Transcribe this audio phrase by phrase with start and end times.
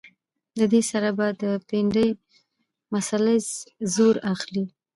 [0.59, 2.09] د دې سره به د پنډۍ
[2.93, 3.45] مسلز
[3.93, 4.65] زور اخلي